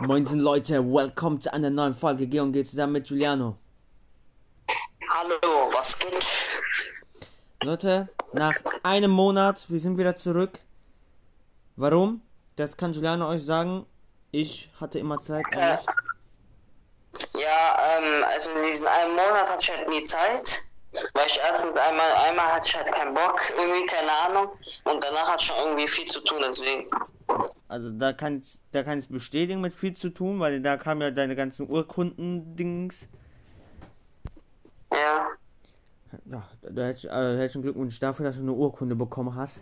[0.00, 3.56] Moinsen Leute, welcome zu einer neuen Folge Geh und Geh zusammen mit Giuliano.
[5.08, 7.24] Hallo, was geht?
[7.62, 10.60] Leute, nach einem Monat, wir sind wieder zurück.
[11.76, 12.20] Warum?
[12.56, 13.86] Das kann Giuliano euch sagen.
[14.32, 15.46] Ich hatte immer Zeit.
[15.52, 15.78] Äh,
[17.32, 20.62] ja, ähm, also in diesem einen Monat hatte ich halt nie Zeit.
[21.14, 24.48] Weil ich erstens einmal, einmal hatte ich halt keinen Bock, irgendwie, keine Ahnung.
[24.84, 26.86] Und danach hatte ich schon irgendwie viel zu tun, deswegen.
[27.68, 31.00] Also da kann ich da kann ich bestätigen mit viel zu tun, weil da kamen
[31.00, 33.08] ja deine ganzen Urkunden-Dings.
[34.92, 35.26] Ja.
[36.24, 39.60] Ja, da, da hätte ich, äh, herzlichen Glückwunsch dafür, dass du eine Urkunde bekommen hast.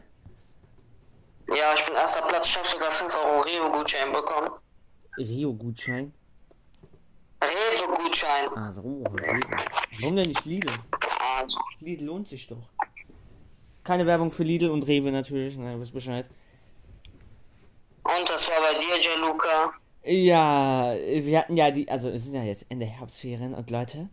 [1.48, 4.50] Ja, ich bin erster Platz, ich habe sogar 5 Euro Rio-Gutschein bekommen.
[5.16, 6.12] Rio-Gutschein.
[7.42, 8.48] Rewe-Gutschein.
[8.56, 8.80] Ah, so.
[8.80, 9.40] Rewe.
[10.00, 10.72] Warum denn nicht Lidl?
[11.40, 12.68] Also, Lidl lohnt sich doch.
[13.82, 16.26] Keine Werbung für Lidl und Rewe natürlich, na, ihr wisst Bescheid.
[18.04, 19.72] Und das war bei dir, Gianluca.
[20.04, 24.08] Ja, wir hatten ja die, also es sind ja jetzt Ende Herbstferien und Leute,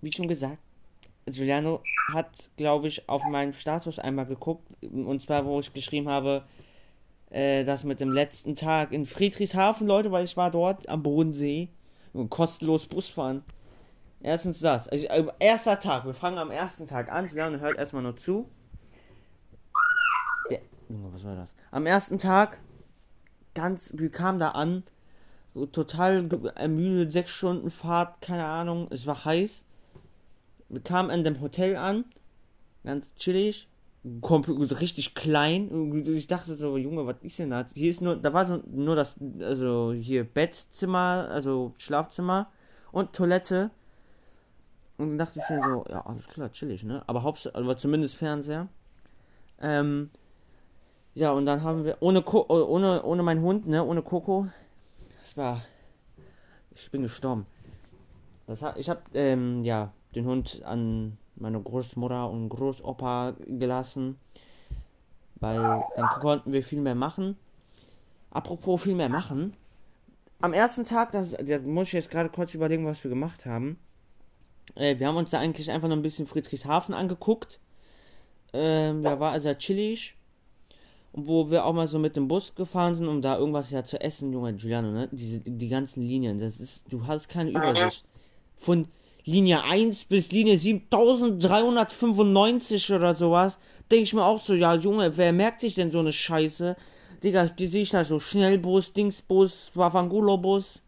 [0.00, 0.58] wie schon gesagt,
[1.26, 6.44] Giuliano hat, glaube ich, auf meinen Status einmal geguckt, und zwar, wo ich geschrieben habe,
[7.30, 11.68] äh, das mit dem letzten Tag in Friedrichshafen, Leute, weil ich war dort am Bodensee
[12.12, 13.44] und kostenlos Bus fahren.
[14.22, 18.02] Erstens das, also, äh, erster Tag, wir fangen am ersten Tag an, Giuliano hört erstmal
[18.02, 18.48] nur zu.
[20.48, 21.54] Ja, was war das?
[21.72, 22.58] Am ersten Tag,
[23.56, 24.84] ganz, wir kamen da an,
[25.72, 29.64] total ermüdet, sechs Stunden Fahrt, keine Ahnung, es war heiß.
[30.68, 32.04] Wir kamen in dem Hotel an,
[32.84, 33.66] ganz chillig,
[34.04, 36.04] richtig klein.
[36.06, 37.66] Ich dachte so, Junge, was ist denn das?
[37.74, 42.50] Hier ist nur, da war so nur das, also hier Bettzimmer, also Schlafzimmer
[42.92, 43.70] und Toilette.
[44.98, 47.02] Und dann dachte ich mir so, ja, alles klar, chillig, ne?
[47.06, 48.68] Aber Hauptsache, aber zumindest Fernseher.
[49.60, 50.10] Ähm,
[51.16, 54.48] ja, und dann haben wir, ohne, Ko ohne, ohne meinen Hund, ne, ohne Coco,
[55.22, 55.62] das war,
[56.74, 57.46] ich bin gestorben.
[58.46, 64.18] Das hat, ich habe, ähm, ja, den Hund an meine Großmutter und Großopa gelassen,
[65.36, 67.38] weil dann konnten wir viel mehr machen.
[68.30, 69.54] Apropos viel mehr machen.
[70.42, 73.78] Am ersten Tag, das, da muss ich jetzt gerade kurz überlegen, was wir gemacht haben.
[74.74, 77.58] Äh, wir haben uns da eigentlich einfach nur ein bisschen Friedrichshafen angeguckt.
[78.52, 80.14] Ähm, da war also chillig.
[81.18, 83.98] Wo wir auch mal so mit dem Bus gefahren sind, um da irgendwas ja zu
[84.00, 85.08] essen, Junge Giuliano, ne?
[85.10, 88.04] Diese, die ganzen Linien, das ist, du hast keine Übersicht.
[88.58, 88.86] Von
[89.24, 93.58] Linie 1 bis Linie 7395 oder sowas,
[93.90, 96.76] denke ich mir auch so, ja, Junge, wer merkt sich denn so eine Scheiße?
[97.22, 100.82] Digga, die sehe ich da so Schnellbus, Dingsbus, Wavangulo-Bus.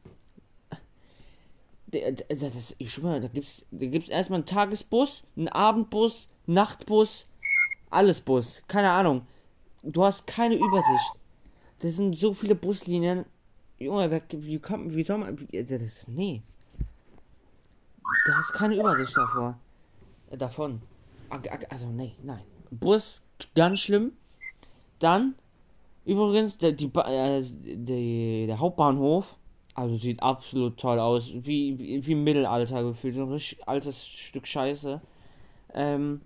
[1.90, 7.26] Das, ich schwöre, da gibt's, da gibt's erstmal einen Tagesbus, einen Abendbus, Nachtbus,
[7.90, 9.22] alles Bus, keine Ahnung.
[9.82, 11.12] Du hast keine Übersicht.
[11.80, 13.24] Das sind so viele Buslinien.
[13.78, 16.42] Junge, wer, wie kommt, wie soll man, wie, das, nee.
[18.26, 19.58] Du hast keine Übersicht davor.
[20.30, 20.82] Äh, davon.
[21.70, 22.42] Also, nee, nein.
[22.70, 23.22] Bus,
[23.54, 24.12] ganz schlimm.
[24.98, 25.36] Dann,
[26.04, 29.36] übrigens, der, die, äh, die, der Hauptbahnhof,
[29.74, 31.30] also sieht absolut toll aus.
[31.32, 33.14] Wie, wie, wie Mittelalter gefühlt.
[33.14, 35.00] So ein richtig altes Stück Scheiße.
[35.74, 36.22] Ähm,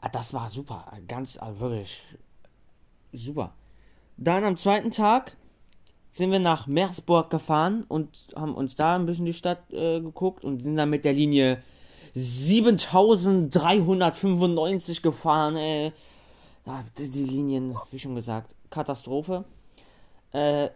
[0.00, 0.90] ah, das war super.
[1.06, 2.02] Ganz, also wirklich
[3.12, 3.52] super.
[4.16, 5.36] Dann am zweiten Tag
[6.12, 10.44] sind wir nach Meersburg gefahren und haben uns da ein bisschen die Stadt äh, geguckt
[10.44, 11.62] und sind dann mit der Linie
[12.14, 15.92] 7395 gefahren.
[16.98, 19.44] Die, die Linien, wie schon gesagt, Katastrophe.
[20.32, 20.68] Äh,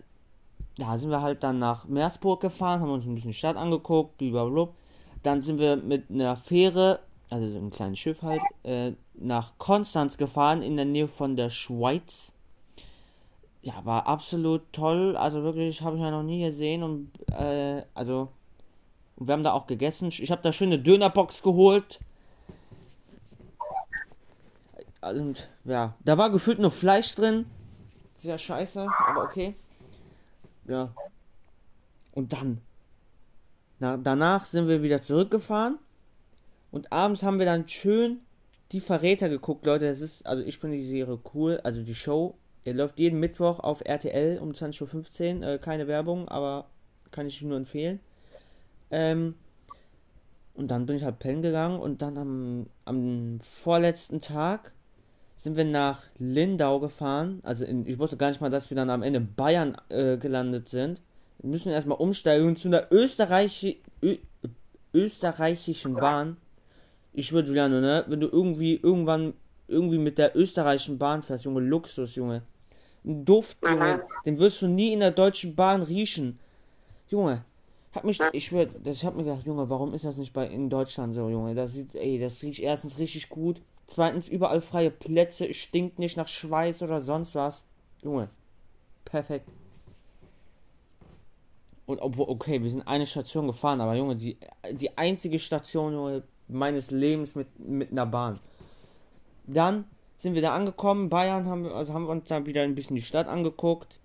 [0.77, 4.19] da sind wir halt dann nach Meersburg gefahren, haben uns ein bisschen die Stadt angeguckt,
[4.19, 4.69] blablabla.
[5.23, 10.17] Dann sind wir mit einer Fähre, also so ein kleines Schiff halt, äh, nach Konstanz
[10.17, 12.33] gefahren, in der Nähe von der Schweiz.
[13.63, 15.17] Ja, war absolut toll.
[15.17, 16.83] Also wirklich, habe ich ja noch nie gesehen.
[16.83, 18.29] Und äh, also,
[19.17, 20.09] wir haben da auch gegessen.
[20.09, 21.99] Ich habe da schön eine Dönerbox geholt.
[25.01, 27.47] Und ja, da war gefühlt nur Fleisch drin.
[28.17, 29.55] Sehr scheiße, aber okay.
[30.67, 30.93] Ja.
[32.13, 32.61] Und dann.
[33.79, 35.79] Na, danach sind wir wieder zurückgefahren.
[36.75, 38.19] Und abends haben wir dann schön
[38.73, 39.89] die Verräter geguckt, Leute.
[39.89, 41.61] Das ist, also ich finde die Serie cool.
[41.63, 42.35] Also die Show.
[42.67, 45.47] Der läuft jeden Mittwoch auf RTL um 20.15 Uhr.
[45.47, 46.67] Äh, keine Werbung, aber
[47.13, 48.01] kann ich nur empfehlen.
[48.91, 49.37] Ähm,
[50.55, 54.73] und dann bin ich halt pennen gegangen und dann am, am vorletzten Tag
[55.37, 57.39] sind wir nach Lindau gefahren.
[57.45, 60.69] Also in, ich wusste gar nicht mal, dass wir dann am Ende Bayern äh, gelandet
[60.69, 61.03] sind.
[61.39, 64.17] Wir müssen erstmal umsteigen zu einer Österreichi Ö
[64.93, 66.37] österreichischen Bahn.
[67.15, 68.05] Ich schwöre, Giuliano, ne?
[68.09, 69.35] Wenn du irgendwie irgendwann
[69.69, 72.43] irgendwie mit der österreichischen Bahn fährst, Junge, Luxus, Junge.
[73.05, 76.41] Ein Duft, Junge, den wirst du nie in der deutschen Bahn riechen.
[77.09, 77.45] Junge,
[77.93, 80.47] hab mich, ich schwör, das, ich hab mir gedacht, Junge, warum ist das nicht bei
[80.47, 81.55] in Deutschland so, Junge?
[81.55, 83.61] Das sieht, ey, das riecht erstens richtig gut.
[83.87, 87.65] Zweitens überall freie Plätze, es stinkt nicht nach Schweiß oder sonst was.
[88.03, 88.29] Junge,
[89.05, 89.49] perfekt.
[91.87, 94.39] Und obwohl, okay, wir sind eine Station gefahren, aber Junge, die,
[94.73, 98.39] die einzige Station Junge, meines Lebens mit, mit einer Bahn.
[99.47, 99.85] Dann
[100.19, 102.97] sind wir da angekommen, Bayern haben wir, also haben wir uns dann wieder ein bisschen
[102.97, 103.99] die Stadt angeguckt.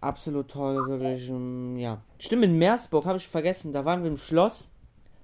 [0.00, 2.02] Absolut toll, wirklich, ähm, ja.
[2.18, 4.68] Stimmt, in Meersburg habe ich vergessen, da waren wir im Schloss.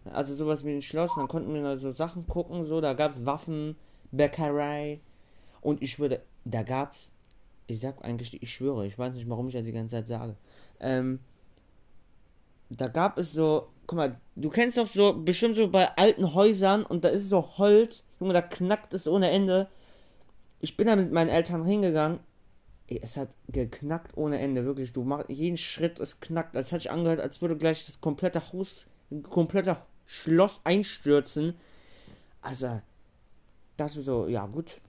[0.05, 3.27] Also sowas wie ein Schloss, dann konnten wir so Sachen gucken, so, da gab es
[3.27, 3.77] Waffen,
[4.13, 5.01] Bäckerei.
[5.61, 7.11] Und ich würde, da gab es,
[7.67, 10.37] ich sag eigentlich, ich schwöre, ich weiß nicht, warum ich das die ganze Zeit sage.
[10.81, 11.19] Ähm,
[12.71, 16.85] da gab es so, guck mal, du kennst doch so, bestimmt so bei alten Häusern
[16.85, 19.69] und da ist so Holz, Junge, da knackt es ohne Ende.
[20.61, 22.21] Ich bin da mit meinen Eltern hingegangen.
[22.89, 24.93] Ey, es hat geknackt ohne Ende, wirklich.
[24.93, 26.57] Du machst jeden Schritt, es knackt.
[26.57, 28.87] Es hat sich angehört, als würde gleich das komplette Haus,
[29.31, 29.77] komplette
[30.07, 31.55] Schloss einstürzen.
[32.41, 32.81] Also,
[33.77, 34.81] das ist so, ja gut.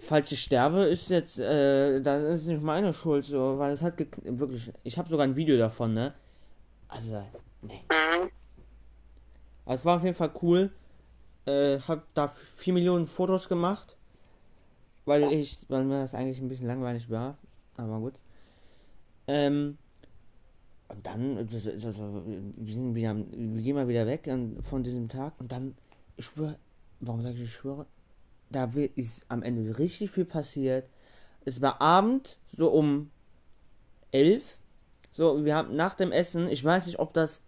[0.00, 3.98] Falls ich sterbe, ist jetzt, äh, das ist nicht meine Schuld, so, weil es hat
[3.98, 6.12] wirklich, ich habe sogar ein Video davon, ne?
[6.88, 7.22] Also,
[7.62, 7.84] nee.
[9.64, 10.70] Also, es war auf jeden Fall cool.
[11.44, 13.96] Äh, hab da 4 Millionen Fotos gemacht,
[15.04, 17.38] weil ich, weil mir das eigentlich ein bisschen langweilig war,
[17.76, 18.14] aber gut.
[19.28, 19.78] Ähm,
[20.88, 24.28] und dann, also, wir sind wieder, wir gehen mal wieder weg
[24.62, 25.76] von diesem Tag und dann,
[26.16, 26.58] ich schwöre,
[26.98, 27.86] warum sage ich, ich schwöre?
[28.50, 30.88] Da ist am Ende richtig viel passiert.
[31.44, 33.10] Es war Abend, so um
[34.12, 34.42] 11.
[35.10, 37.40] So, wir haben nach dem Essen, ich weiß nicht, ob das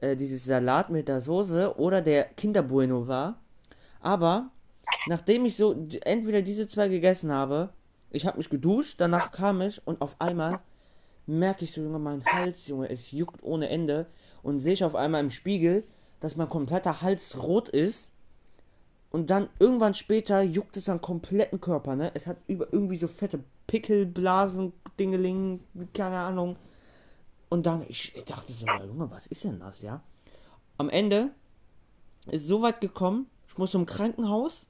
[0.00, 3.38] äh, dieses Salat mit der Soße oder der Kinderbueno war.
[4.00, 4.50] Aber
[5.06, 7.70] nachdem ich so entweder diese zwei gegessen habe,
[8.10, 10.58] ich habe mich geduscht, danach kam ich und auf einmal
[11.26, 14.06] merke ich so, Junge, mein Hals, Junge, es juckt ohne Ende
[14.42, 15.84] und sehe ich auf einmal im Spiegel,
[16.20, 18.10] dass mein kompletter Hals rot ist
[19.14, 22.10] und dann irgendwann später juckt es am kompletten Körper, ne?
[22.14, 23.38] Es hat über irgendwie so fette
[23.68, 25.60] Pickelblasen, Dingeling,
[25.94, 26.56] keine Ahnung.
[27.48, 30.02] Und dann, ich, ich dachte so, Junge, was ist denn das, ja?
[30.78, 31.30] Am Ende
[32.26, 34.66] ist so weit gekommen, ich muss zum Krankenhaus.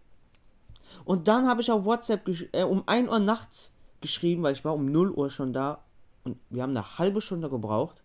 [1.06, 3.70] Und dann habe ich auf WhatsApp äh, um 1 Uhr nachts
[4.02, 5.82] geschrieben, weil ich war um 0 Uhr schon da.
[6.22, 8.02] Und wir haben eine halbe Stunde gebraucht,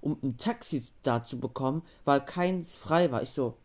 [0.00, 3.22] um ein Taxi da zu bekommen, weil keins frei war.
[3.22, 3.56] Ich so,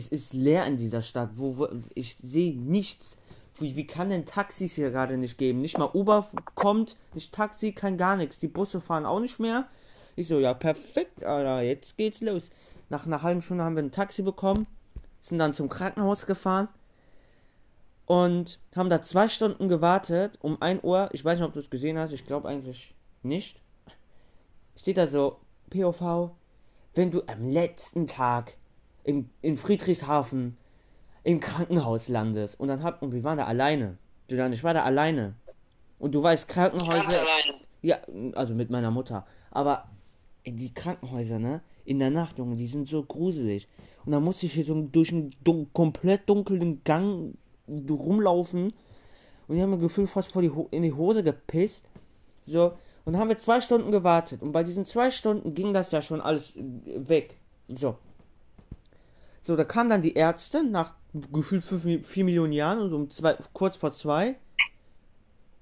[0.00, 1.30] es ist leer in dieser Stadt.
[1.34, 3.16] Wo, wo ich sehe nichts.
[3.58, 5.60] Wie, wie kann denn Taxis hier gerade nicht geben?
[5.60, 8.38] Nicht mal Uber kommt, nicht Taxi, kann gar nichts.
[8.38, 9.68] Die Busse fahren auch nicht mehr.
[10.16, 12.44] Ich so, ja, perfekt, Alter, jetzt geht's los.
[12.88, 14.66] Nach einer halben Stunde haben wir ein Taxi bekommen,
[15.20, 16.68] sind dann zum Krankenhaus gefahren
[18.06, 20.38] und haben da zwei Stunden gewartet.
[20.40, 23.60] Um 1 Uhr, ich weiß nicht, ob du es gesehen hast, ich glaube eigentlich nicht.
[24.74, 25.36] Steht da so,
[25.70, 26.32] POV,
[26.94, 28.56] wenn du am letzten Tag
[29.04, 30.56] in, in Friedrichshafen
[31.22, 32.58] im Krankenhaus landest.
[32.58, 33.98] Und dann hab, und wir waren da alleine.
[34.28, 35.34] Julian, ich war da alleine.
[35.98, 37.18] Und du weißt, Krankenhäuser.
[37.82, 37.98] Ja,
[38.34, 39.26] also mit meiner Mutter.
[39.50, 39.88] Aber
[40.46, 41.62] die Krankenhäuser, ne?
[41.84, 43.68] In der Nacht, Junge, die sind so gruselig.
[44.04, 47.34] Und dann musste ich hier so durch einen dun komplett dunklen Gang
[47.68, 48.72] rumlaufen.
[49.48, 51.90] Und ich habe mir gefühlt fast vor die in die Hose gepisst.
[52.46, 52.72] So.
[53.04, 54.42] Und dann haben wir zwei Stunden gewartet.
[54.42, 57.36] Und bei diesen zwei Stunden ging das ja schon alles weg.
[57.68, 57.96] So.
[59.42, 60.94] So, da kamen dann die Ärzte nach
[61.32, 64.36] gefühlt 4 Millionen Jahren und um zwei, kurz vor zwei.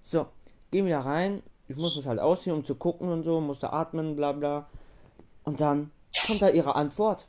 [0.03, 0.27] So,
[0.71, 1.43] gehen wir da rein.
[1.69, 4.69] Ich muss mich halt ausziehen, um zu gucken und so, musste atmen, bla bla.
[5.45, 5.91] Und dann
[6.27, 7.29] kommt da ihre Antwort.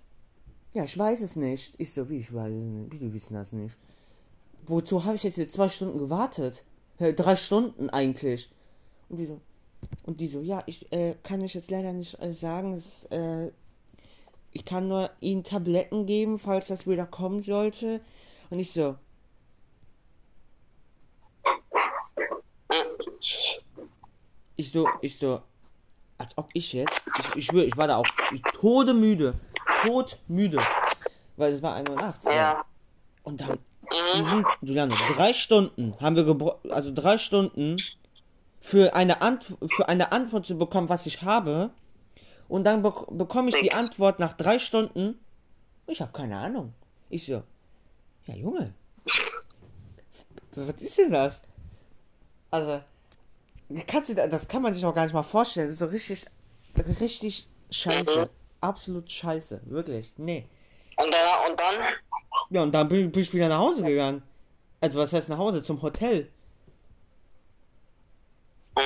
[0.73, 1.73] Ja, ich weiß es nicht.
[1.77, 2.91] Ich so, wie ich weiß es nicht.
[2.91, 3.77] Wie du wissen das nicht.
[4.65, 6.63] Wozu habe ich jetzt hier zwei Stunden gewartet?
[6.99, 8.51] drei Stunden eigentlich.
[9.07, 9.39] Und die so,
[10.03, 12.73] und die so, ja, ich äh, kann ich jetzt leider nicht äh, sagen.
[12.73, 13.51] Es, äh,
[14.51, 18.01] ich kann nur ihnen Tabletten geben, falls das wieder kommen sollte.
[18.49, 18.95] Und ich so.
[24.55, 25.41] Ich so, ich so,
[26.17, 29.35] als ob ich jetzt, ich, ich schwöre, ich war da auch ich, todemüde,
[29.83, 30.59] todmüde,
[31.37, 32.19] weil es war eine Nacht.
[32.25, 32.65] Ja.
[33.23, 33.57] Und dann,
[34.15, 37.77] wir sind, Juliane, drei Stunden haben wir gebrochen, also drei Stunden
[38.59, 41.71] für eine, Ant für eine Antwort zu bekommen, was ich habe.
[42.49, 45.19] Und dann be bekomme ich die Antwort nach drei Stunden.
[45.87, 46.73] Ich habe keine Ahnung.
[47.09, 47.43] Ich so,
[48.25, 48.73] ja Junge,
[50.55, 51.41] was ist denn das?
[52.51, 52.81] Also,
[53.87, 55.67] kannst du, das kann man sich auch gar nicht mal vorstellen.
[55.67, 56.25] Das ist so richtig,
[56.99, 58.21] richtig scheiße.
[58.25, 58.29] Mhm.
[58.61, 59.61] Absolut scheiße.
[59.65, 60.11] Wirklich.
[60.17, 60.47] Nee.
[60.97, 61.75] Und dann, und dann?
[62.49, 64.23] Ja, und dann bin, bin ich wieder nach Hause gegangen.
[64.81, 65.63] Also, was heißt nach Hause?
[65.63, 66.29] Zum Hotel.
[68.75, 68.81] Mhm.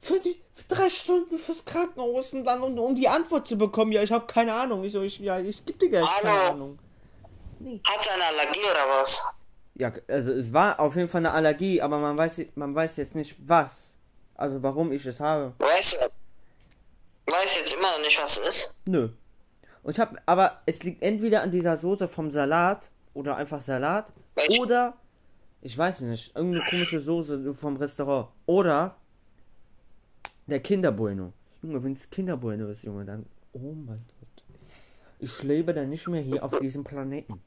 [0.00, 3.92] Für die für drei Stunden fürs Krankenhaus und dann um, um die Antwort zu bekommen,
[3.92, 4.84] ja, ich habe keine Ahnung.
[4.84, 6.52] Ich so, ich, ja, ich geb dir gar keine Hallo.
[6.52, 6.78] Ahnung.
[7.84, 9.42] Hat er eine Allergie oder was?
[9.74, 13.14] Ja, also es war auf jeden Fall eine Allergie, aber man weiß, man weiß jetzt
[13.14, 13.92] nicht was.
[14.34, 15.52] Also warum ich es habe.
[15.58, 18.80] Weißt du, weiß jetzt immer noch nicht, was es ist.
[18.86, 19.10] Nö.
[19.82, 24.06] Und ich habe, aber es liegt entweder an dieser Soße vom Salat oder einfach Salat
[24.34, 24.60] Welche?
[24.60, 24.94] oder
[25.62, 28.96] ich weiß nicht, irgendeine komische Soße vom Restaurant oder
[30.50, 31.32] der Kinderbueno.
[31.62, 34.44] Junge, wenn es Kinderbueno ist, Junge, dann oh mein Gott.
[35.18, 37.42] Ich lebe dann nicht mehr hier auf diesem Planeten.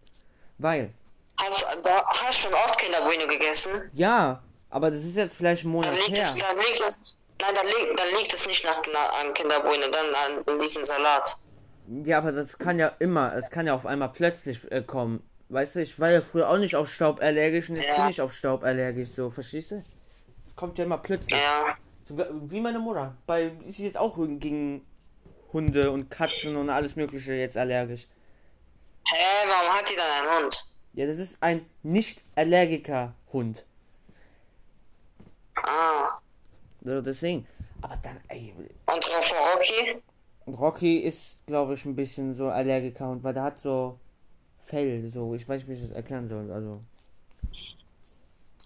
[0.58, 0.94] Weil
[1.38, 3.72] Hast, du hast schon oft Kinderbueno gegessen?
[3.94, 6.24] ja, aber das ist jetzt vielleicht ein Monat Dann liegt her.
[6.26, 9.86] es, dann liegt es, nein, dann liegt, dann liegt es nicht nach, nach, an Kinderbueno,
[9.92, 11.38] dann an, an diesem Salat.
[12.06, 15.22] Ja, aber das kann ja immer, es kann ja auf einmal plötzlich äh, kommen.
[15.50, 18.02] Weißt du, ich war ja früher auch nicht auf Staub allergisch und jetzt Ja.
[18.04, 19.84] bin ich auf Staub allergisch, so, verstehst du?
[20.46, 21.40] Es kommt ja immer plötzlich.
[21.40, 21.78] Ja.
[22.08, 23.16] Wie meine Mutter.
[23.26, 24.86] Bei ist sie jetzt auch gegen
[25.52, 28.08] Hunde und Katzen und alles mögliche jetzt allergisch.
[29.06, 30.66] Hä, warum hat die dann einen Hund?
[30.94, 33.66] Ja, das ist ein Nicht-Allergiker-Hund.
[35.56, 36.20] Ah.
[36.82, 37.48] So, deswegen.
[37.82, 38.54] Aber dann, ey,
[38.86, 40.02] Und Frau Rocky?
[40.48, 44.00] Rocky ist, glaube ich, ein bisschen so Allergiker-Hund, weil der hat so
[44.66, 46.82] Fell, so, ich weiß nicht, wie ich das erklären soll, also.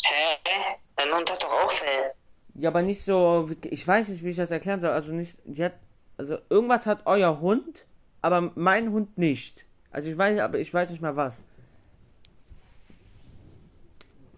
[0.04, 0.78] Hä?
[0.96, 2.07] Dein Hund hat doch auch Fell.
[2.58, 4.90] Ja, aber nicht so, ich weiß nicht, wie ich das erklären soll.
[4.90, 5.74] Also nicht, die hat,
[6.18, 7.86] also irgendwas hat euer Hund,
[8.22, 9.66] aber mein Hund nicht.
[9.92, 11.36] Also ich weiß, aber ich weiß nicht mal was.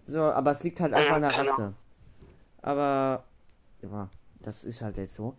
[0.04, 1.32] So, aber es liegt halt einfach an der.
[1.32, 1.74] Rasse.
[2.62, 3.24] Aber,
[3.82, 4.08] ja,
[4.42, 5.34] das ist halt jetzt so.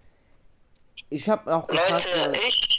[1.10, 2.71] Ich habe auch gefragt, Leute, weil ich,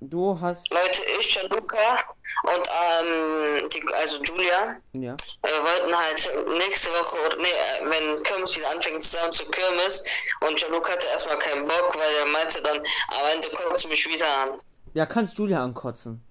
[0.00, 2.04] du hast, Leute, ich, Gianluca
[2.44, 8.22] und ähm, die, also Julia, ja, wir wollten halt nächste Woche, oder nee, äh, wenn
[8.24, 10.04] Kirmes wieder anfängt zusammen zu Kirmes
[10.46, 14.26] und Gianluca hatte erstmal keinen Bock, weil er meinte dann, am Ende kotzt mich wieder
[14.42, 14.60] an.
[14.94, 16.22] ja, kannst Julia ankotzen.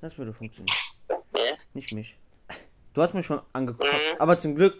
[0.00, 0.76] Das würde funktionieren.
[1.08, 1.54] Ja?
[1.74, 2.16] Nicht mich.
[2.94, 3.90] Du hast mich schon angekotzt.
[3.90, 4.20] Mhm.
[4.20, 4.76] Aber zum Glück,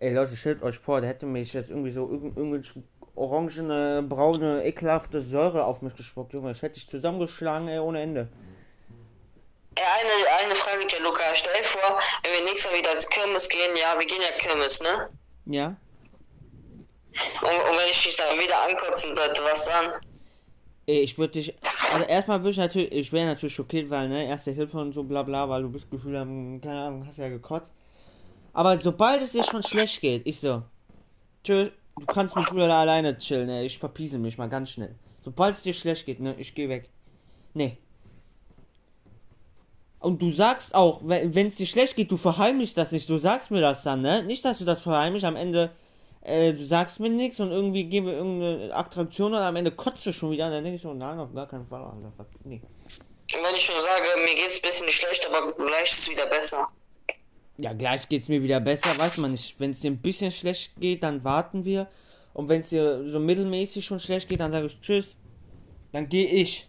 [0.00, 2.82] ey Leute, stellt euch vor, der hätte mich jetzt irgendwie so irgend, irgendwelche
[3.14, 6.52] orangene, braune, ekelhafte Säure auf mich gespuckt, Junge.
[6.52, 8.28] Ich hätte dich zusammengeschlagen, ey, ohne Ende.
[9.74, 11.22] Eine, eine Frage, Gianluca.
[11.34, 14.36] Stell dir vor, wenn wir nächstes Mal wieder zu Kirmes gehen, ja, wir gehen ja
[14.36, 15.08] Kirmes, ne?
[15.46, 15.76] Ja?
[17.42, 19.92] Und, und wenn ich dich dann wieder ankotzen sollte, was dann?
[20.86, 21.54] Ey, ich würde dich.
[21.92, 22.92] Also erstmal würde ich natürlich.
[22.92, 25.90] Ich wäre natürlich schockiert, weil, ne, erste Hilfe und so bla bla, weil du bist
[25.90, 27.70] Gefühl haben, keine Ahnung, hast ja gekotzt.
[28.52, 30.62] Aber sobald es dir schon schlecht geht, ich so.
[31.44, 33.66] Tschüss, du kannst mit Julia alleine chillen, ey.
[33.66, 34.94] Ich verpiesel mich mal ganz schnell.
[35.24, 36.88] Sobald es dir schlecht geht, ne, ich geh weg.
[37.54, 37.78] Nee.
[40.00, 43.08] Und du sagst auch, wenn es dir schlecht geht, du verheimlichst das nicht.
[43.08, 44.24] Du sagst mir das dann, ne?
[44.24, 45.24] Nicht, dass du das verheimlichst.
[45.24, 45.70] Am Ende,
[46.22, 50.04] äh, du sagst mir nichts und irgendwie gehen wir irgendeine Attraktion und am Ende kotzt
[50.04, 50.50] du schon wieder.
[50.50, 52.26] Dann denke ich so, nein, auf gar keinen Fall, Alter.
[52.42, 52.60] Nee.
[53.34, 56.10] Und wenn ich schon sage, mir geht's ein bisschen nicht schlecht, aber gleich ist es
[56.10, 56.68] wieder besser.
[57.58, 59.60] Ja, gleich geht's mir wieder besser, weiß man nicht.
[59.60, 61.88] Wenn es dir ein bisschen schlecht geht, dann warten wir.
[62.32, 65.16] Und wenn es dir so mittelmäßig schon schlecht geht, dann sage ich Tschüss.
[65.92, 66.66] Dann gehe ich.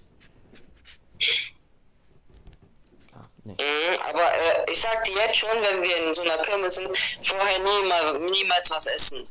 [3.14, 3.54] Ach, nee.
[3.54, 6.90] Mhm, aber äh, ich sag dir jetzt schon, wenn wir in so einer Kirmes sind,
[7.22, 9.26] vorher niemals, niemals was essen.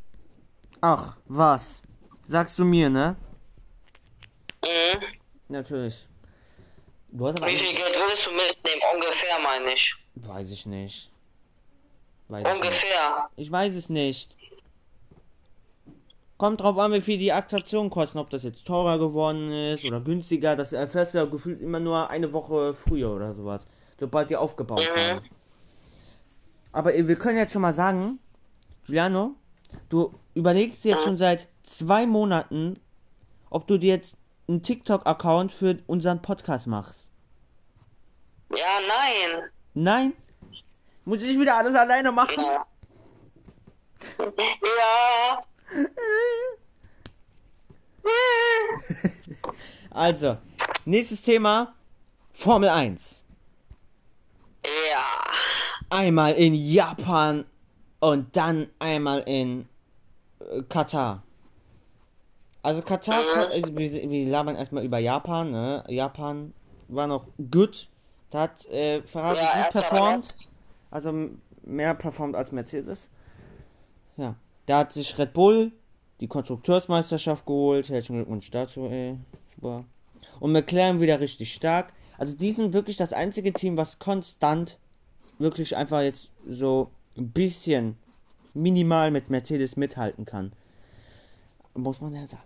[0.81, 1.83] Ach, was?
[2.27, 3.15] Sagst du mir, ne?
[4.65, 5.03] Mhm.
[5.49, 6.07] Natürlich.
[7.13, 8.81] Wie viel Geld würdest du mitnehmen?
[8.95, 9.95] Ungefähr, meine ich.
[10.15, 11.12] Weiß ich nicht.
[12.33, 12.55] Weiß ich.
[12.55, 13.29] Ungefähr.
[13.37, 14.37] Ich weiß es nicht.
[16.39, 20.01] Kommt drauf an, wie viel die Attraktion kosten, ob das jetzt teurer geworden ist oder
[20.01, 20.57] günstiger.
[20.57, 23.67] Das erfährst du ja gefühlt immer nur eine Woche früher oder sowas.
[24.01, 25.01] Sobald die aufgebaut Mhm.
[25.01, 25.21] haben.
[26.73, 28.19] Aber wir können jetzt schon mal sagen,
[28.87, 29.37] Giuliano,
[29.89, 32.81] du überlegst jetzt schon seit zwei Monaten,
[33.51, 34.17] ob du dir jetzt
[34.49, 37.07] einen TikTok-Account für unseren Podcast machst.
[38.51, 39.49] Ja, nein.
[39.75, 40.13] Nein?
[41.05, 42.35] Muss ich wieder alles alleine machen?
[42.39, 42.67] Ja.
[44.19, 45.43] ja.
[49.91, 50.33] Also,
[50.87, 51.75] nächstes Thema:
[52.33, 53.23] Formel 1.
[54.65, 54.71] Ja.
[55.91, 57.45] Einmal in Japan
[58.01, 59.69] und dann einmal in
[60.41, 61.23] äh, Katar.
[62.63, 65.85] Also Katar, Ka- also wir, wir labern erstmal über Japan, ne?
[65.89, 66.55] Japan
[66.89, 67.89] war noch gut.
[68.31, 70.49] Da hat äh, Ferrari Ja, gut performt.
[70.93, 71.31] Also
[71.65, 73.09] mehr performt als Mercedes.
[74.17, 74.37] Ja.
[74.67, 75.73] Da hat sich Red Bull
[76.21, 77.89] die Konstrukteursmeisterschaft geholt.
[77.89, 79.19] Herzlichen Glückwunsch dazu, ey.
[79.57, 79.85] Super.
[80.39, 81.93] Und McLaren wieder richtig stark.
[82.19, 84.79] Also die sind wirklich das einzige Team, was konstant
[85.39, 87.97] wirklich einfach jetzt so ein bisschen
[88.55, 90.53] minimal mit Mercedes mithalten kann.
[91.75, 92.43] Muss man ja sagen.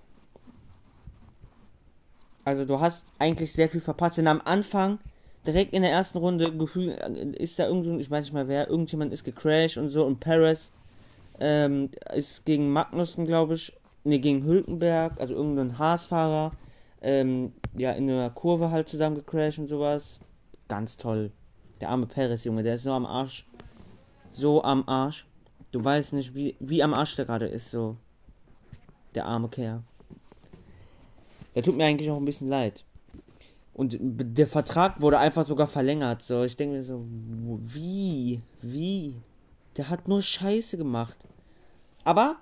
[2.45, 4.19] Also du hast eigentlich sehr viel verpasst.
[4.19, 5.00] Denn am Anfang,
[5.47, 6.91] direkt in der ersten Runde, Gefühl,
[7.38, 10.73] ist da irgend, ich weiß nicht mal wer, irgendjemand ist gecrashed und so und Paris
[11.41, 13.73] ähm, ist gegen Magnussen, glaube ich,
[14.05, 16.53] ne, gegen Hülkenberg, also irgendein Haasfahrer,
[17.03, 20.19] ähm, ja, in einer Kurve halt zusammen gecrashed und sowas.
[20.69, 21.31] Ganz toll.
[21.81, 23.47] Der arme Paris, Junge, der ist so am Arsch.
[24.33, 25.26] So am Arsch.
[25.73, 27.97] Du weißt nicht, wie, wie am Arsch der gerade ist, so.
[29.15, 29.83] Der arme Kerl.
[31.55, 32.86] Der tut mir eigentlich auch ein bisschen leid.
[33.76, 36.23] Und der Vertrag wurde einfach sogar verlängert.
[36.23, 38.40] So, ich denke mir so, wie?
[38.62, 39.16] Wie?
[39.76, 41.18] Der hat nur Scheiße gemacht.
[42.02, 42.37] Aber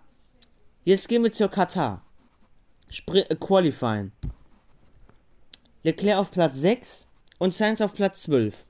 [0.84, 2.02] jetzt gehen wir zur Katar.
[2.88, 4.12] Spr äh, Qualifying.
[5.82, 8.64] Leclerc auf Platz 6 und Sainz auf Platz 12.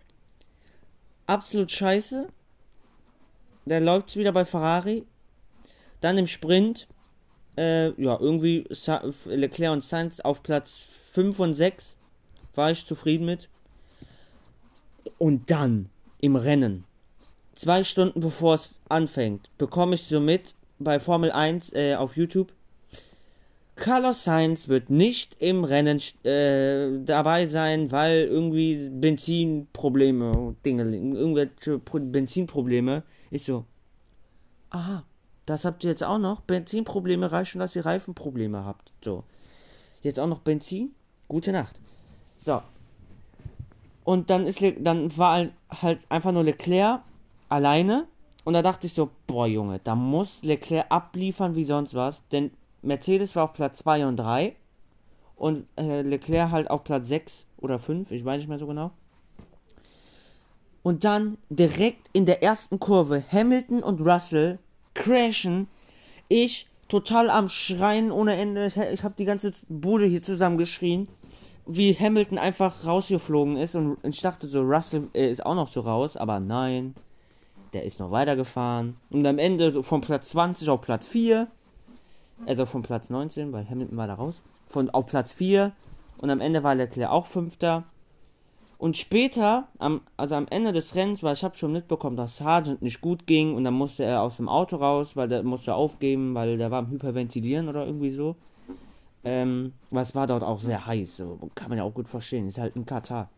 [1.26, 2.28] Absolut scheiße.
[3.66, 5.04] Der läuft wieder bei Ferrari.
[6.00, 6.88] Dann im Sprint.
[7.58, 11.93] Äh, ja, irgendwie Sa Leclerc und Sainz auf Platz 5 und 6.
[12.54, 13.48] War ich zufrieden mit.
[15.18, 16.84] Und dann im Rennen.
[17.54, 22.52] Zwei Stunden bevor es anfängt, bekomme ich so mit bei Formel 1 äh, auf YouTube.
[23.76, 33.02] Carlos Sainz wird nicht im Rennen äh, dabei sein, weil irgendwie Benzinprobleme, Dinge, irgendwelche Benzinprobleme.
[33.30, 33.64] Ist so.
[34.70, 35.04] Aha,
[35.46, 36.40] das habt ihr jetzt auch noch?
[36.42, 38.92] Benzinprobleme reicht schon, dass ihr Reifenprobleme habt.
[39.02, 39.24] So.
[40.02, 40.94] Jetzt auch noch Benzin?
[41.26, 41.80] Gute Nacht.
[42.38, 42.62] So.
[44.04, 47.00] Und dann ist dann war halt einfach nur Leclerc
[47.48, 48.06] alleine.
[48.44, 52.22] Und da dachte ich so, boah Junge, da muss Leclerc abliefern wie sonst was.
[52.30, 52.50] Denn
[52.82, 54.54] Mercedes war auf Platz 2 und 3.
[55.36, 58.92] Und äh, Leclerc halt auf Platz 6 oder 5, ich weiß nicht mehr so genau.
[60.82, 64.58] Und dann direkt in der ersten Kurve Hamilton und Russell
[64.92, 65.66] crashen.
[66.28, 68.66] Ich total am Schreien ohne Ende.
[68.92, 71.08] Ich habe die ganze Bude hier zusammengeschrien,
[71.66, 73.74] wie Hamilton einfach rausgeflogen ist.
[73.74, 76.94] Und ich dachte so, Russell äh, ist auch noch so raus, aber nein
[77.74, 78.96] der ist noch weitergefahren.
[79.10, 81.48] Und am Ende so von Platz 20 auf Platz 4.
[82.46, 84.42] Also von Platz 19, weil Hamilton war da raus.
[84.66, 85.72] Von auf Platz 4.
[86.18, 87.84] Und am Ende war Leclerc auch Fünfter.
[88.78, 92.82] Und später, am, also am Ende des Rennens, weil ich habe schon mitbekommen, dass Sargent
[92.82, 96.34] nicht gut ging und dann musste er aus dem Auto raus, weil der musste aufgeben,
[96.34, 98.36] weil der war am Hyperventilieren oder irgendwie so.
[99.24, 102.58] Ähm, was war dort auch sehr heiß, so kann man ja auch gut verstehen, ist
[102.58, 103.30] halt ein Katar.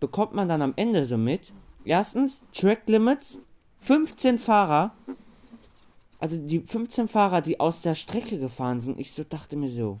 [0.00, 1.52] Bekommt man dann am Ende so mit,
[1.84, 3.38] erstens, Track Limits
[3.78, 4.92] 15 Fahrer,
[6.18, 9.98] also die 15 Fahrer, die aus der Strecke gefahren sind, ich so dachte mir so,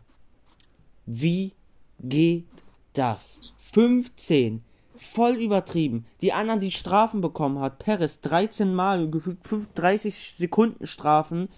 [1.06, 1.52] wie
[2.00, 2.46] geht
[2.92, 3.54] das?
[3.72, 4.62] 15,
[4.96, 6.06] voll übertrieben.
[6.20, 11.48] Die anderen, die Strafen bekommen hat, Perez 13 Mal, gefühlt 30 Sekunden Strafen,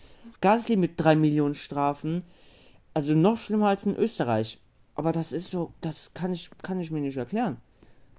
[0.40, 2.24] Gasly mit 3 Millionen Strafen,
[2.94, 4.58] also noch schlimmer als in Österreich.
[4.94, 7.58] Aber das ist so, das kann ich, kann ich mir nicht erklären.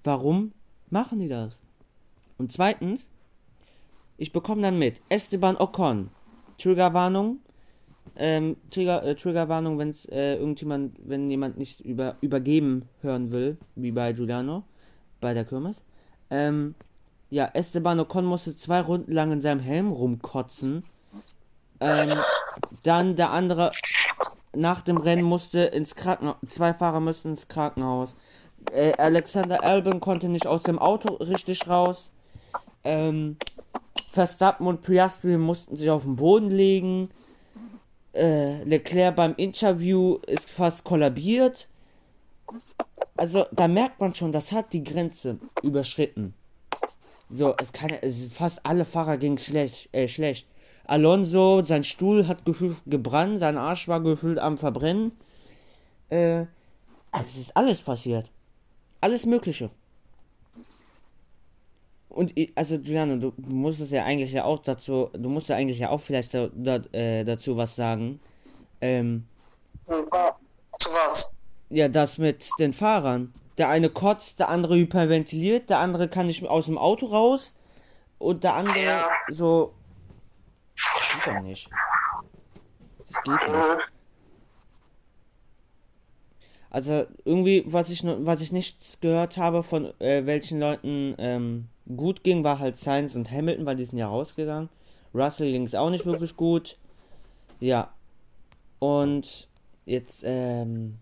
[0.03, 0.51] Warum
[0.89, 1.59] machen die das?
[2.37, 3.07] Und zweitens,
[4.17, 6.09] ich bekomme dann mit Esteban Ocon.
[6.57, 7.39] Triggerwarnung.
[8.17, 13.57] Ähm, Trigger, äh, Triggerwarnung, wenn es äh, irgendjemand, wenn jemand nicht über, übergeben hören will,
[13.75, 14.63] wie bei Giuliano,
[15.19, 15.83] bei der Kirmes.
[16.29, 16.75] Ähm,
[17.29, 20.83] ja, Esteban Ocon musste zwei Runden lang in seinem Helm rumkotzen.
[21.79, 22.13] Ähm,
[22.83, 23.71] dann der andere
[24.55, 26.37] nach dem Rennen musste ins Krankenhaus.
[26.49, 28.15] Zwei Fahrer mussten ins Krankenhaus.
[28.71, 32.11] Äh, Alexander Albon konnte nicht aus dem Auto richtig raus.
[32.83, 33.37] Ähm,
[34.11, 37.09] Verstappen und Piastri mussten sich auf den Boden legen.
[38.13, 41.67] Äh, Leclerc beim Interview ist fast kollabiert.
[43.17, 46.33] Also da merkt man schon, das hat die Grenze überschritten.
[47.29, 50.47] So, es kann es, fast alle Fahrer gingen schlecht, äh, schlecht.
[50.87, 55.11] Alonso, sein Stuhl hat gefühlt gebrannt, sein Arsch war gefühlt am Verbrennen.
[56.09, 56.45] Äh,
[57.11, 58.29] also es ist alles passiert.
[59.01, 59.69] Alles Mögliche.
[62.09, 65.79] Und also Giuliano, du musst es ja eigentlich ja auch dazu, du musst ja eigentlich
[65.79, 68.21] ja auch vielleicht da, da, äh, dazu was sagen.
[68.79, 69.25] Ähm,
[69.85, 71.37] zu was?
[71.69, 73.33] Ja, das mit den Fahrern.
[73.57, 77.53] Der eine kotzt, der andere hyperventiliert, der andere kann nicht aus dem Auto raus
[78.17, 79.09] und der andere ja.
[79.29, 79.74] so.
[81.25, 81.69] Geht doch nicht.
[83.07, 83.91] Das geht nicht.
[86.69, 92.23] Also irgendwie, was ich was ich nichts gehört habe von äh, welchen Leuten ähm, gut
[92.23, 94.69] ging, war halt Sainz und Hamilton, weil die sind ja rausgegangen.
[95.13, 96.77] Russell ging es auch nicht wirklich gut.
[97.59, 97.93] Ja.
[98.79, 99.47] Und
[99.85, 100.99] jetzt, ähm.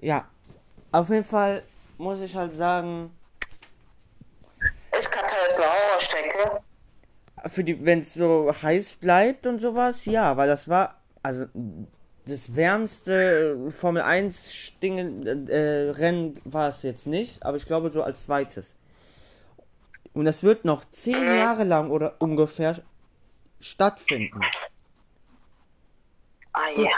[0.00, 0.26] Ja.
[0.92, 1.62] Auf jeden Fall
[1.98, 3.10] muss ich halt sagen.
[5.96, 6.60] Horrorstrecke?
[7.46, 11.46] Für die, wenn es so heiß bleibt und sowas, ja, weil das war, also
[12.26, 18.02] das wärmste Formel 1 Dinge, äh, Rennen war es jetzt nicht, aber ich glaube so
[18.02, 18.74] als zweites.
[20.12, 22.82] Und das wird noch zehn Jahre lang oder ungefähr
[23.60, 24.40] stattfinden.
[26.52, 26.88] Ah ja.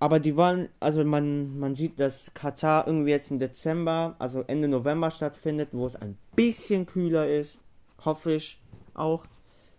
[0.00, 4.66] Aber die wollen, also man, man sieht, dass Katar irgendwie jetzt im Dezember, also Ende
[4.66, 7.61] November stattfindet, wo es ein bisschen kühler ist.
[8.04, 8.60] Hoffe ich
[8.94, 9.24] auch.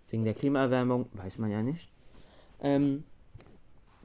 [0.10, 1.90] Wegen der Klimaerwärmung, weiß man ja nicht.
[2.62, 3.04] Ähm,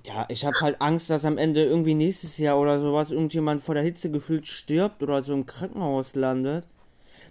[0.05, 3.75] ja, ich habe halt Angst, dass am Ende irgendwie nächstes Jahr oder sowas irgendjemand vor
[3.75, 6.67] der Hitze gefühlt stirbt oder so im Krankenhaus landet.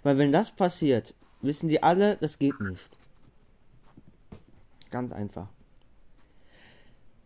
[0.02, 2.88] Weil wenn das passiert, wissen die alle, das geht nicht.
[4.90, 5.48] Ganz einfach.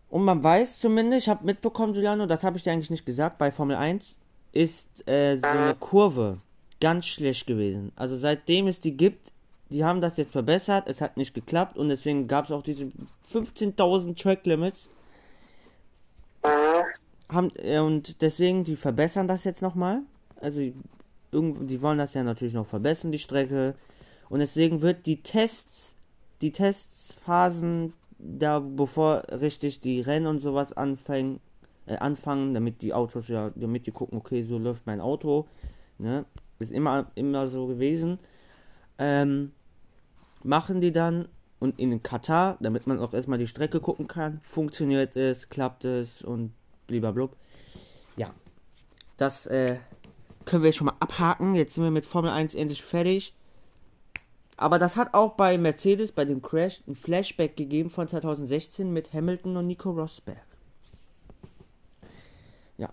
[0.09, 3.39] Und man weiß zumindest, ich habe mitbekommen, Giuliano, das habe ich dir eigentlich nicht gesagt,
[3.39, 4.17] bei Formel 1
[4.53, 6.39] ist äh, so eine Kurve
[6.81, 7.93] ganz schlecht gewesen.
[7.97, 9.32] Also seitdem es die gibt,
[9.73, 12.91] die haben das jetzt verbessert, es hat nicht geklappt und deswegen gab es auch diese
[13.29, 14.89] 15.000 Track Limits.
[17.29, 20.03] Haben, äh, und deswegen, die verbessern das jetzt nochmal.
[20.41, 20.61] Also
[21.31, 23.75] irgend- die wollen das ja natürlich noch verbessern, die Strecke.
[24.29, 25.95] Und deswegen wird die Tests,
[26.41, 31.41] die Testphasen, da bevor richtig die Rennen und sowas anfangen,
[31.87, 35.47] äh, anfangen, damit die Autos ja, damit die gucken, okay, so läuft mein Auto,
[35.99, 36.25] ne,
[36.59, 38.19] ist immer, immer so gewesen,
[38.99, 39.53] ähm,
[40.45, 41.29] machen die dann
[41.59, 46.23] und in Katar, damit man auch erstmal die Strecke gucken kann, funktioniert es, klappt es
[46.23, 46.53] und
[46.89, 47.37] blub.
[48.17, 48.31] Ja,
[49.17, 49.77] das äh,
[50.45, 51.55] können wir schon mal abhaken.
[51.55, 53.35] Jetzt sind wir mit Formel 1 endlich fertig.
[54.57, 59.13] Aber das hat auch bei Mercedes, bei dem Crash, ein Flashback gegeben von 2016 mit
[59.13, 60.45] Hamilton und Nico Rosberg.
[62.77, 62.93] Ja.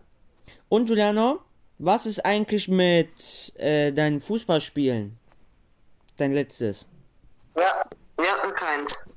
[0.69, 1.39] Und Giuliano,
[1.79, 5.17] was ist eigentlich mit äh, deinen Fußballspielen?
[6.17, 6.85] Dein letztes.
[7.57, 7.83] Ja,
[8.17, 9.09] wir hatten keins.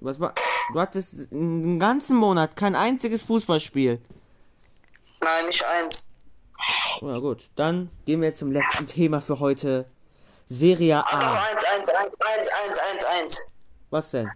[0.00, 0.32] Was war?
[0.72, 4.00] Du hattest einen ganzen Monat kein einziges Fußballspiel.
[5.20, 6.12] Nein, nicht eins.
[7.00, 9.86] Na gut, dann gehen wir zum letzten Thema für heute.
[10.46, 11.42] Serie Doch, A.
[11.50, 13.52] eins, eins, eins, eins, eins, eins, eins.
[13.90, 14.30] Was denn?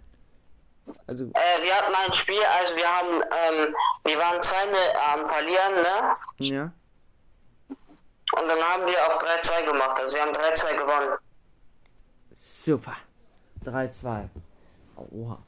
[1.07, 5.75] Also, Äh, wir hatten ein Spiel, also wir haben, ähm, wir waren zweimal am Verlieren,
[5.75, 6.15] ne?
[6.37, 6.71] ja.
[7.69, 9.99] Und dann haben wir auf 3-2 gemacht.
[9.99, 11.17] Also wir haben 3-2 gewonnen.
[12.37, 12.95] Super.
[13.65, 14.29] 3-2.
[15.11, 15.39] Oha.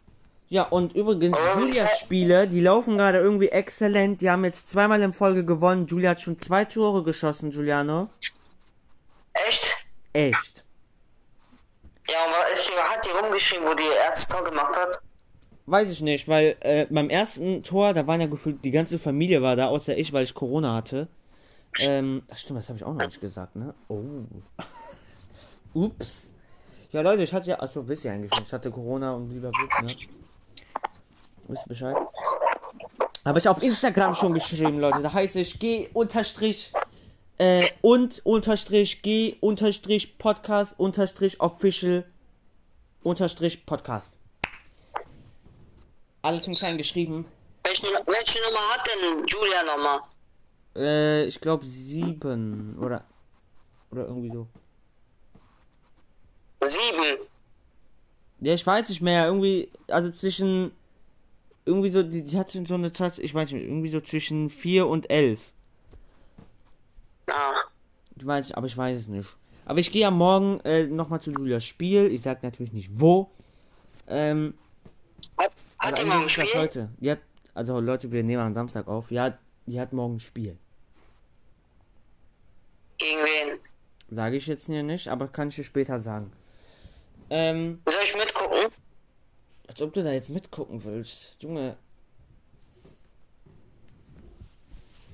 [0.47, 4.21] Ja, und übrigens, Julias Spiele, die laufen gerade irgendwie exzellent.
[4.21, 5.87] Die haben jetzt zweimal in Folge gewonnen.
[5.87, 8.09] Julia hat schon zwei Tore geschossen, Giuliano.
[9.33, 9.85] Echt?
[10.13, 10.63] Echt.
[12.07, 12.15] Ja,
[12.53, 15.01] die, hat die rumgeschrieben, wo die ihr erstes Tor gemacht hat?
[15.65, 19.41] Weiß ich nicht, weil äh, beim ersten Tor, da waren ja gefühlt, die ganze Familie
[19.41, 21.07] war da, außer ich, weil ich Corona hatte.
[21.79, 23.73] Ähm, ach stimmt, das habe ich auch noch nicht gesagt, ne?
[23.87, 23.99] Oh.
[25.73, 26.29] Ups.
[26.95, 29.51] Ja, Leute, ich hatte ja, also wisst ihr eigentlich schon, ich hatte Corona und lieber
[29.51, 29.97] Glück, ne?
[31.49, 31.93] Wisst Bescheid?
[33.25, 35.01] Habe ich auf Instagram schon geschrieben, Leute.
[35.01, 36.71] Da heißt ich G unterstrich
[37.37, 42.05] äh, und unterstrich G unterstrich Podcast unterstrich official
[43.03, 44.13] unterstrich Podcast.
[46.21, 47.25] Alles in klein geschrieben.
[47.65, 49.99] Welche, welche Nummer hat denn Julia nochmal?
[50.77, 53.03] Äh, ich glaube sieben oder
[53.91, 54.47] oder irgendwie so.
[56.65, 57.19] Sieben.
[58.41, 59.25] Ja, ich weiß nicht mehr.
[59.27, 60.71] Irgendwie, also zwischen
[61.65, 64.87] irgendwie so, die, die hatte so eine Zeit, ich weiß nicht, irgendwie so zwischen vier
[64.87, 65.39] und elf.
[67.31, 67.53] Ah,
[68.17, 69.29] Ich weiß, aber ich weiß es nicht.
[69.65, 72.11] Aber ich gehe ja morgen äh, nochmal zu Julias Spiel.
[72.11, 73.31] Ich sag natürlich nicht wo.
[74.07, 74.53] Ähm,
[75.37, 76.53] hat, hat die morgen Spiel?
[76.53, 76.89] heute.
[76.99, 77.19] Die hat,
[77.55, 79.09] also Leute, wir nehmen am Samstag auf.
[79.09, 80.55] Ja, die hat morgen ein Spiel.
[82.99, 83.59] Gegen wen?
[84.15, 86.31] Sage ich jetzt hier nicht, aber kann ich dir später sagen.
[87.29, 88.71] Ähm, Soll ich mitgucken?
[89.67, 91.35] als ob du da jetzt mitgucken willst.
[91.39, 91.75] Junge.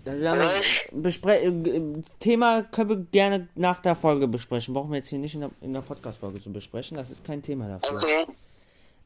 [0.03, 4.73] Ich- Bespre äh, Thema können wir gerne nach der Folge besprechen.
[4.73, 6.97] Brauchen wir jetzt hier nicht in der, in der Podcast-Folge zu besprechen.
[6.97, 7.97] Das ist kein Thema dafür.
[7.97, 8.25] Okay.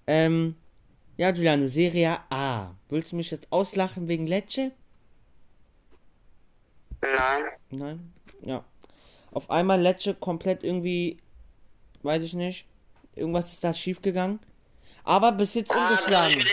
[0.07, 0.55] Ähm,
[1.17, 2.71] ja, Giuliano, Serie A.
[2.89, 4.71] Willst du mich jetzt auslachen wegen Lecce?
[7.01, 7.43] Nein.
[7.71, 8.13] Nein?
[8.41, 8.63] Ja.
[9.31, 11.19] Auf einmal Lecce komplett irgendwie,
[12.03, 12.65] weiß ich nicht,
[13.15, 14.39] irgendwas ist da schiefgegangen.
[15.04, 16.36] Aber bis jetzt Ah, soll ich ungeschlagen.
[16.36, 16.51] will.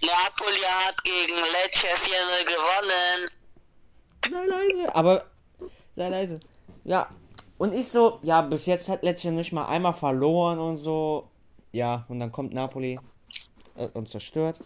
[0.00, 3.30] Napoli hat gegen Lecce 4-0 gewonnen.
[4.30, 4.94] Sei leise.
[4.94, 5.24] Aber,
[5.96, 6.40] sei leise.
[6.84, 7.08] Ja.
[7.58, 11.28] Und ich so, ja, bis jetzt hat Lecce nicht mal einmal verloren und so.
[11.72, 12.98] Ja, und dann kommt Napoli
[13.76, 14.60] äh, und zerstört.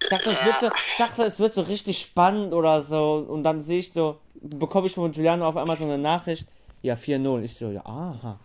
[0.00, 3.24] Ich dachte, es wird so, ich dachte, es wird so richtig spannend oder so.
[3.28, 6.46] Und dann sehe ich so, bekomme ich von Giuliano auf einmal so eine Nachricht.
[6.82, 7.42] Ja, 4-0.
[7.42, 8.38] Ich so, ja, aha.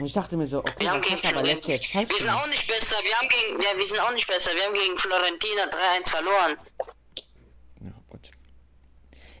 [0.00, 2.96] Und ich dachte mir so, okay, Wir haben gegen falsch Wir sind auch nicht besser.
[3.04, 4.52] Wir haben gegen, ja, wir sind auch nicht besser.
[4.54, 6.56] Wir haben gegen Florentina 3-1 verloren.
[7.82, 8.30] Ja, gut.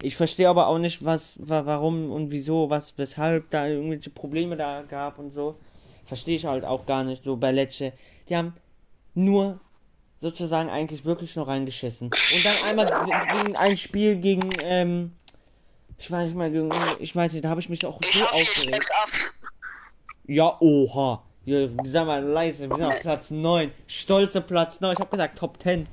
[0.02, 4.56] Ich verstehe aber auch nicht, was, wa- warum und wieso, was, weshalb da irgendwelche Probleme
[4.56, 5.58] da gab und so.
[6.04, 7.92] Verstehe ich halt auch gar nicht so bei Lecce.
[8.28, 8.54] Die haben
[9.14, 9.60] nur
[10.20, 12.08] sozusagen eigentlich wirklich nur reingeschissen.
[12.08, 15.12] Und dann einmal ge- gegen ein Spiel gegen, ähm,
[15.96, 18.26] ich weiß nicht mal, gegen, ich weiß nicht, da habe ich mich auch Ich so
[18.26, 18.86] aufgeregt.
[20.30, 21.24] Ja, oha.
[21.44, 23.72] Ja, sag mal leise, wir sind auf Platz 9.
[23.88, 24.92] Stolze Platz 9.
[24.92, 25.88] Ich habe gesagt Top 10.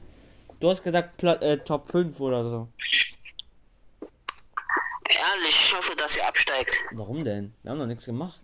[0.59, 2.67] Du hast gesagt Pla äh, Top 5 oder so.
[5.09, 6.77] Ehrlich, ich hoffe, dass ihr absteigt.
[6.91, 7.51] Warum denn?
[7.63, 8.39] Wir haben noch nichts gemacht.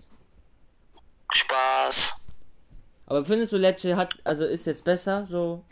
[1.32, 2.16] Spaß.
[3.06, 5.64] Aber findest du Lecce hat, also ist jetzt besser, so,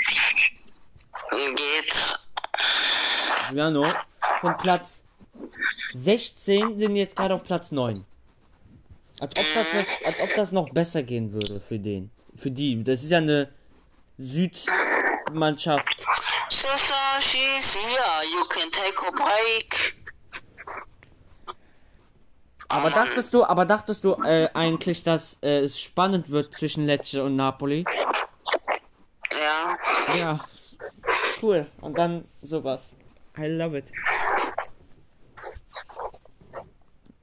[1.31, 2.19] Geht.
[3.55, 3.91] Jano,
[4.41, 5.01] von Platz
[5.95, 8.05] 16 sind jetzt gerade auf Platz 9.
[9.21, 12.09] Als ob, das noch, als ob das noch besser gehen würde für den.
[12.35, 12.83] Für die.
[12.83, 13.53] Das ist ja eine
[14.17, 16.03] Südmannschaft.
[16.49, 18.25] Sasa, she's here.
[18.33, 19.95] You can take a break.
[22.69, 27.23] Aber dachtest du, aber dachtest du äh, eigentlich, dass äh, es spannend wird zwischen Lecce
[27.23, 27.85] und Napoli?
[29.33, 29.77] Ja.
[30.17, 30.39] Ja.
[31.39, 31.67] Cool.
[31.81, 32.81] Und dann sowas.
[33.37, 33.85] I love it.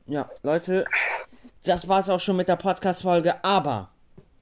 [0.07, 0.87] Ja, Leute,
[1.69, 3.91] das war's auch schon mit der Podcast-Folge, aber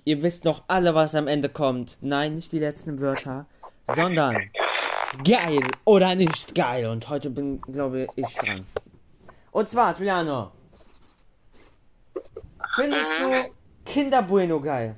[0.05, 1.99] ihr wisst noch alle, was am Ende kommt.
[2.01, 3.47] Nein, nicht die letzten Wörter,
[3.95, 4.51] sondern
[5.25, 6.87] geil oder nicht geil.
[6.87, 8.65] Und heute bin, glaube ich, dran.
[9.51, 10.53] Und zwar, Giuliano.
[12.77, 14.97] Findest du Kinder Bueno geil?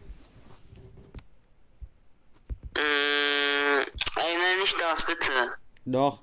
[2.76, 3.80] Mm,
[4.16, 5.32] ey, nicht das, bitte.
[5.86, 6.20] Doch.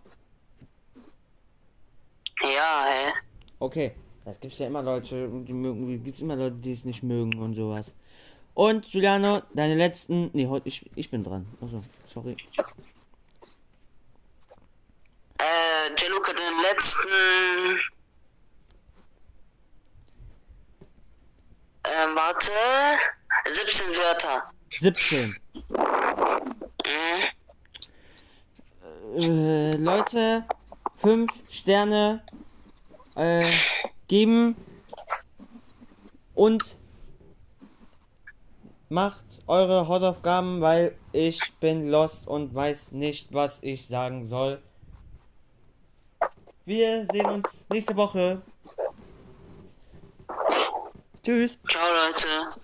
[2.44, 3.14] Ja, hä?
[3.58, 7.40] Okay, das gibt's ja immer Leute, die mögen, gibt's immer Leute, die es nicht mögen
[7.40, 7.94] und sowas.
[8.56, 11.46] Und Giuliano, deine letzten, nee, heute ich, ich bin dran.
[11.62, 12.36] Also, sorry.
[15.38, 17.80] Äh, Jeluka, den letzten.
[21.84, 22.52] Ähm, warte.
[23.48, 24.50] 17 Wörter.
[24.80, 25.36] 17.
[29.18, 29.32] Mhm.
[29.32, 30.46] Äh, Leute,
[30.96, 32.24] 5 Sterne
[33.16, 33.52] äh,
[34.08, 34.56] geben
[36.34, 36.78] und
[38.90, 44.62] macht eure Hausaufgaben, weil ich bin lost und weiß nicht, was ich sagen soll.
[46.66, 48.42] Wir sehen uns nächste Woche.
[51.24, 51.58] Tschüss.
[51.68, 52.60] Ciao, Leute.